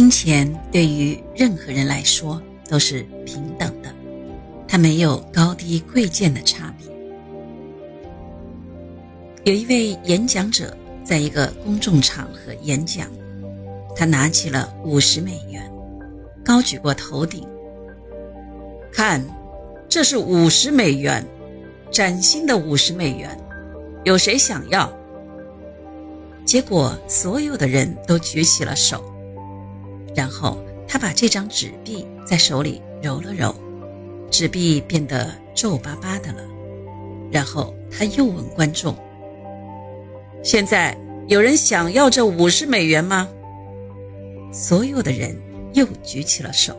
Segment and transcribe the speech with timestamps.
[0.00, 3.94] 金钱对于任何人来说都是平等的，
[4.66, 6.90] 它没有高低贵贱的差别。
[9.44, 10.74] 有一位演讲者
[11.04, 13.08] 在一个公众场合演讲，
[13.94, 15.70] 他拿起了五十美元，
[16.42, 17.46] 高举过头顶，
[18.90, 19.22] 看，
[19.86, 21.22] 这是五十美元，
[21.92, 23.38] 崭新的五十美元，
[24.04, 24.90] 有谁想要？
[26.46, 29.04] 结果所有的人都举起了手。
[30.14, 33.54] 然后他把这张纸币在手里揉了揉，
[34.30, 36.42] 纸币变得皱巴巴的了。
[37.30, 38.96] 然后他又问观众
[40.42, 40.96] ：“现在
[41.28, 43.28] 有人想要这五十美元吗？”
[44.52, 45.40] 所有的人
[45.74, 46.76] 又举起了手。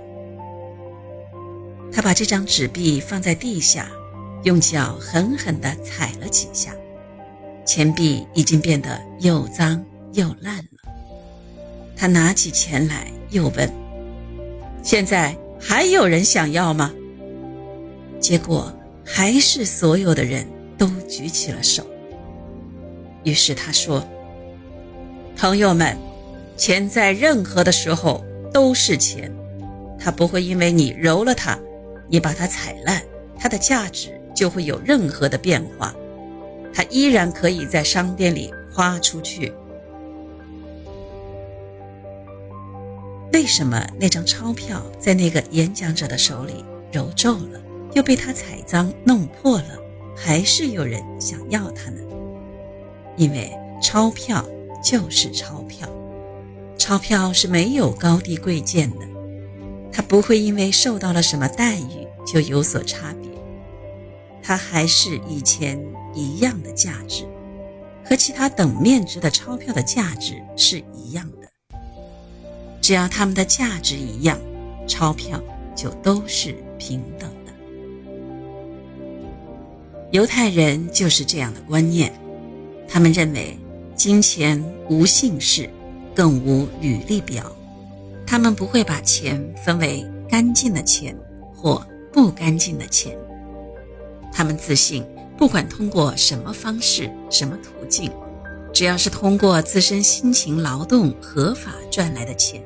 [1.93, 3.89] 他把这张纸币放在地下，
[4.43, 6.73] 用脚狠狠地踩了几下，
[7.65, 9.81] 钱币已经变得又脏
[10.13, 10.91] 又烂了。
[11.95, 13.07] 他拿起钱来。
[13.31, 13.69] 又问
[14.83, 16.93] ：“现在还有人想要吗？”
[18.19, 18.71] 结果
[19.03, 20.45] 还是所有的人
[20.77, 21.83] 都举起了手。
[23.23, 24.05] 于是他说
[25.35, 25.97] ：“朋友们，
[26.57, 29.33] 钱在任何的时候都是钱，
[29.97, 31.57] 它不会因为你揉了它，
[32.09, 33.01] 你把它踩烂，
[33.39, 35.95] 它的价值就会有任何的变化，
[36.73, 39.53] 它依然可以在商店里花出去。”
[43.33, 47.61] 为什么那张钞票在那个演讲者的手里揉皱了，
[47.93, 49.79] 又被他踩脏弄破了，
[50.15, 52.01] 还是有人想要它呢？
[53.15, 54.45] 因为钞票
[54.83, 55.89] 就是钞票，
[56.77, 59.07] 钞票是没有高低贵贱的，
[59.91, 63.29] 它不会因为受到了什么待遇就有所差别，
[64.43, 65.81] 它还是以前
[66.13, 67.25] 一样的价值，
[68.03, 71.50] 和其他等面值的钞票的价值是一样的。
[72.81, 74.39] 只要它们的价值一样，
[74.87, 75.39] 钞票
[75.75, 77.53] 就都是平等的。
[80.11, 82.11] 犹太人就是这样的观念，
[82.87, 83.57] 他们认为
[83.95, 85.69] 金钱无姓氏，
[86.13, 87.55] 更无履历表，
[88.25, 91.15] 他们不会把钱分为干净的钱
[91.55, 93.17] 或不干净的钱。
[94.33, 95.05] 他们自信，
[95.37, 98.11] 不管通过什么方式、什么途径，
[98.73, 102.61] 只要是通过自身辛勤劳动合法赚来的钱。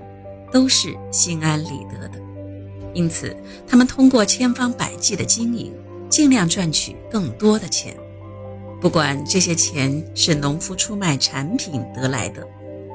[0.51, 2.19] 都是心安理得的，
[2.93, 3.35] 因此
[3.67, 5.73] 他们通过千方百计的经营，
[6.09, 7.95] 尽量赚取更多的钱。
[8.81, 12.47] 不管这些钱是农夫出卖产品得来的，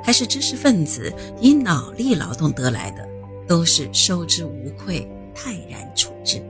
[0.02, 3.08] 还是知识分子以脑力劳动得来的，
[3.46, 6.40] 都是收之无愧，泰然处之。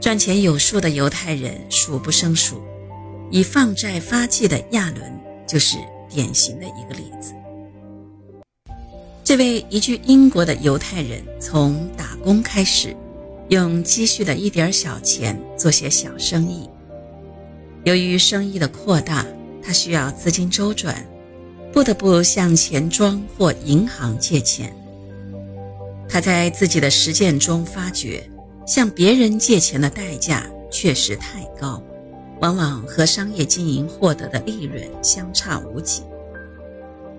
[0.00, 2.62] 赚钱有数的犹太人数不胜数，
[3.30, 5.76] 以放债发迹的亚伦就是
[6.08, 7.34] 典型的一个例子。
[9.30, 12.96] 这位移居英国的犹太人从打工开始，
[13.48, 16.68] 用积蓄的一点小钱做些小生意。
[17.84, 19.24] 由于生意的扩大，
[19.62, 21.06] 他需要资金周转，
[21.72, 24.74] 不得不向钱庄或银行借钱。
[26.08, 28.28] 他在自己的实践中发觉，
[28.66, 31.80] 向别人借钱的代价确实太高，
[32.40, 36.02] 往往和商业经营获得的利润相差无几。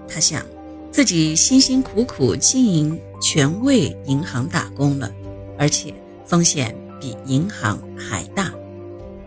[0.10, 0.46] 他想。
[0.91, 5.09] 自己辛辛苦苦经营，全为银行打工了，
[5.57, 5.94] 而且
[6.25, 8.52] 风险比银行还大，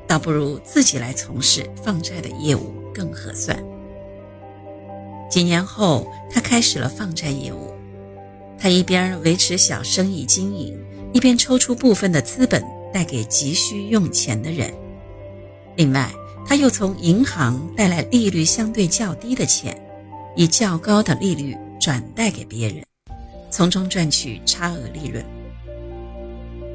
[0.06, 3.58] 倒不如自己来从事放债的业务更合算。
[5.30, 7.72] 几年后，他开始了放债业务。
[8.58, 10.78] 他一边维持小生意经营，
[11.12, 14.72] 一边抽出部分的资本带给急需用钱的人。
[15.76, 16.12] 另外，
[16.46, 19.74] 他又从银行带来利率相对较低的钱。
[20.36, 22.84] 以较高的利率转贷给别人，
[23.50, 25.24] 从中赚取差额利润。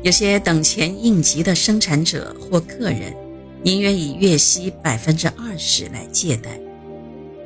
[0.01, 3.13] 有些等钱应急的生产者或个人，
[3.61, 6.57] 宁愿以月息百分之二十来借贷，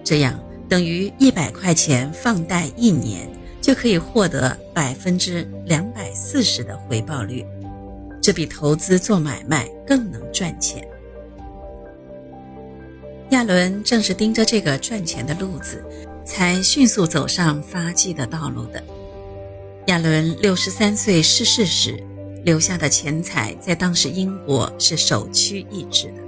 [0.03, 3.27] 这样等于一百块钱放贷一年
[3.59, 7.43] 就可以获得百分之两百四十的回报率，
[8.21, 10.87] 这比投资做买卖更能赚钱。
[13.33, 15.83] 亚伦正是盯着这个赚钱的路子，
[16.23, 18.83] 才迅速走上发迹的道路的。
[19.87, 21.99] 亚伦六十三岁逝世时
[22.45, 26.21] 留下的钱财，在当时英国是首屈一指的。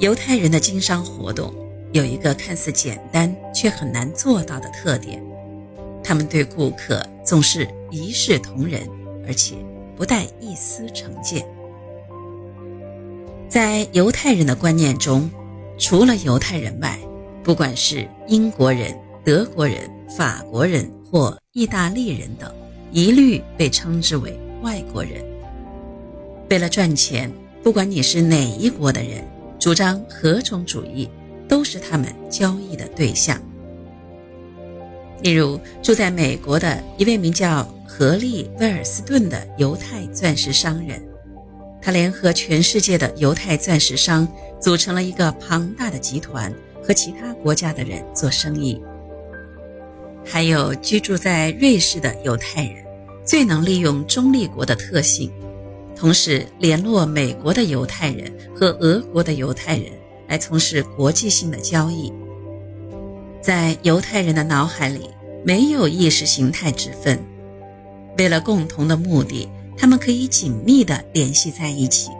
[0.00, 1.54] 犹太人的经商活动
[1.92, 5.22] 有一个看似简单却很难做到的特点：
[6.02, 8.82] 他们对顾客总是一视同仁，
[9.24, 9.54] 而且
[9.96, 11.46] 不带一丝成见。
[13.52, 15.30] 在犹太人的观念中，
[15.76, 16.98] 除了犹太人外，
[17.44, 22.50] 不管是英国人、德国人、法国人或意大利人等，
[22.92, 25.22] 一律被称之为外国人。
[26.48, 27.30] 为了赚钱，
[27.62, 29.22] 不管你是哪一国的人，
[29.58, 31.06] 主张何种主义，
[31.46, 33.38] 都是他们交易的对象。
[35.22, 41.06] 例如，住在美国的一位名叫何利·威尔斯顿的犹太钻石商人，
[41.82, 44.26] 他联合全世界的犹太钻石商，
[44.60, 48.80] 组成了一个庞大的集团，和其他国家的人做生意。
[50.24, 52.84] 还有居住在瑞士的犹太人，
[53.24, 55.30] 最能利用中立国的特性。
[55.96, 59.92] 同时联络美国的犹太人和俄国的犹太人
[60.26, 62.12] 来从事国际性的交易。
[63.40, 65.10] 在犹太人的脑海里
[65.44, 67.18] 没有意识形态之分，
[68.16, 72.10] 为了共同的目的，他们可以紧密地联系在一起，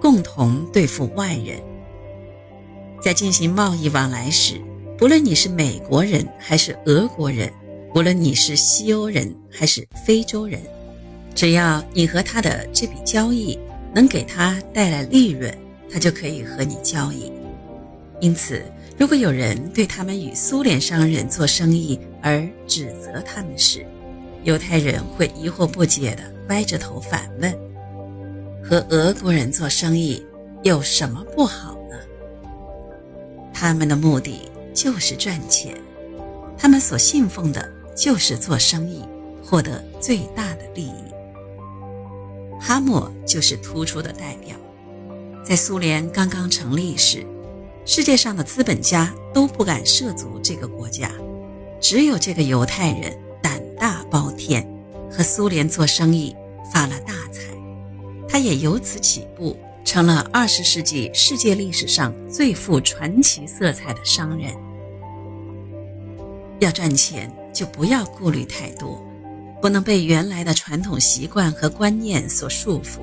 [0.00, 1.60] 共同对付外人。
[3.00, 4.60] 在进行贸易往来时，
[4.96, 7.52] 不论你是美国人还是俄国人，
[7.94, 10.60] 无论你是西欧人还是非洲人。
[11.34, 13.58] 只要你和他的这笔交易
[13.94, 15.52] 能给他带来利润，
[15.90, 17.32] 他就可以和你交易。
[18.20, 18.62] 因此，
[18.96, 23.84] 如果有人对他们与苏联商人做生意而指责他们时，
[24.44, 27.50] 犹太人会疑惑不解的歪着头反问
[28.62, 30.22] ：“和俄国人做生意
[30.62, 31.96] 有什么不好呢？”
[33.54, 35.74] 他们的目的就是赚钱，
[36.58, 37.66] 他们所信奉的
[37.96, 39.02] 就是做生意，
[39.42, 41.02] 获得最大的利益。
[42.60, 44.54] 哈默就是突出的代表。
[45.42, 47.26] 在苏联刚刚成立时，
[47.86, 51.10] 世界上的资本家都不敢涉足这个国家，
[51.80, 54.68] 只有这个犹太人胆大包天，
[55.10, 56.36] 和苏联做生意
[56.72, 57.42] 发了大财。
[58.28, 64.54] 他也由此起步，成了二十世纪世界历史上最富传奇色彩的商人。
[66.60, 69.04] 要赚钱，就不要顾虑太多。
[69.60, 73.00] 不能被原来的传统习惯和观念所束缚，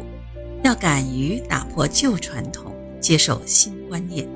[0.64, 4.28] 要敢于打破旧传统，接受新观念。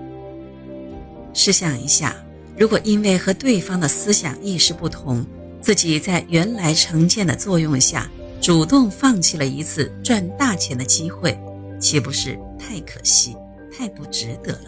[1.34, 2.16] 试想一下，
[2.58, 5.26] 如果因为和对方的思想意识不同，
[5.60, 8.10] 自己在原来成见的作用下，
[8.44, 11.40] 主动放弃了一次赚大钱的机会，
[11.80, 13.38] 岂不是太可惜、
[13.72, 14.60] 太不值得了？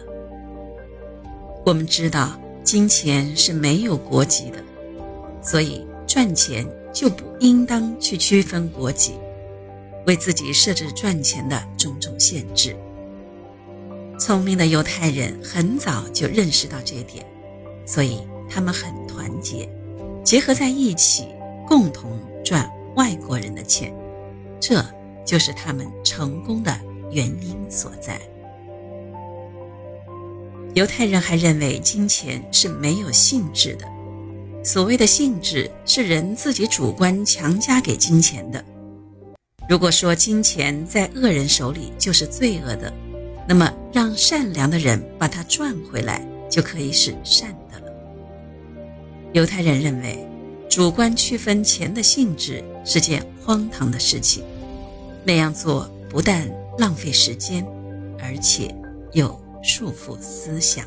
[1.62, 4.64] 我们知道，金钱是没有国籍的，
[5.42, 6.66] 所以赚钱。
[6.96, 9.12] 就不应当去区分国籍，
[10.06, 12.74] 为自己设置赚钱的种种限制。
[14.18, 17.22] 聪明的犹太人很早就认识到这一点，
[17.84, 19.68] 所以他们很团结，
[20.24, 21.26] 结合在一起，
[21.68, 23.94] 共同赚外国人的钱。
[24.58, 24.84] 这
[25.24, 26.76] 就是他们成功的
[27.10, 28.18] 原因所在。
[30.74, 33.86] 犹太人还认为金钱是没有性质的。
[34.62, 38.62] 所谓的性质是人自己主观强加给金钱的。
[39.68, 42.92] 如果说金钱在恶人手里就是罪恶的，
[43.46, 47.92] 那么让善良的人把它赚回来就可以是善的了。
[49.32, 50.25] 犹太人认为，
[50.76, 54.44] 主观区分钱的性质是件荒唐的事情，
[55.24, 56.46] 那样做不但
[56.76, 57.66] 浪费时间，
[58.18, 58.76] 而且
[59.14, 60.84] 又束缚思想。